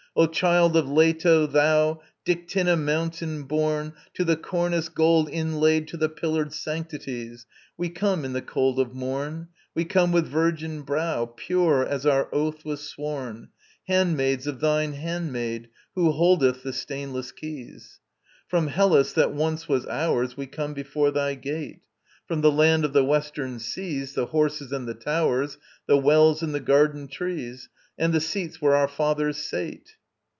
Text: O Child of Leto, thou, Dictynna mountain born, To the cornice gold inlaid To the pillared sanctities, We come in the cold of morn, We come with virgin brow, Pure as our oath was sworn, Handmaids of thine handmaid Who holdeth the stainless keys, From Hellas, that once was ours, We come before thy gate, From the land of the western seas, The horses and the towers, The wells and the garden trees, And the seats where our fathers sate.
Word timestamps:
O 0.13 0.27
Child 0.27 0.75
of 0.75 0.89
Leto, 0.89 1.47
thou, 1.47 2.01
Dictynna 2.25 2.77
mountain 2.77 3.43
born, 3.43 3.93
To 4.15 4.25
the 4.25 4.35
cornice 4.35 4.89
gold 4.89 5.29
inlaid 5.29 5.87
To 5.87 5.95
the 5.95 6.09
pillared 6.09 6.51
sanctities, 6.51 7.45
We 7.77 7.87
come 7.91 8.25
in 8.25 8.33
the 8.33 8.41
cold 8.41 8.77
of 8.77 8.93
morn, 8.93 9.47
We 9.73 9.85
come 9.85 10.11
with 10.11 10.27
virgin 10.27 10.81
brow, 10.81 11.27
Pure 11.37 11.85
as 11.87 12.05
our 12.05 12.27
oath 12.35 12.65
was 12.65 12.81
sworn, 12.83 13.51
Handmaids 13.87 14.47
of 14.47 14.59
thine 14.59 14.91
handmaid 14.95 15.69
Who 15.95 16.11
holdeth 16.11 16.61
the 16.61 16.73
stainless 16.73 17.31
keys, 17.31 18.01
From 18.49 18.67
Hellas, 18.67 19.13
that 19.13 19.31
once 19.31 19.69
was 19.69 19.85
ours, 19.87 20.35
We 20.35 20.45
come 20.45 20.73
before 20.73 21.11
thy 21.11 21.35
gate, 21.35 21.83
From 22.27 22.41
the 22.41 22.51
land 22.51 22.83
of 22.83 22.91
the 22.91 23.05
western 23.05 23.59
seas, 23.59 24.13
The 24.13 24.25
horses 24.25 24.73
and 24.73 24.89
the 24.89 24.93
towers, 24.93 25.57
The 25.87 25.95
wells 25.97 26.43
and 26.43 26.53
the 26.53 26.59
garden 26.59 27.07
trees, 27.07 27.69
And 27.97 28.11
the 28.11 28.19
seats 28.19 28.61
where 28.61 28.75
our 28.75 28.89
fathers 28.89 29.37
sate. 29.37 29.95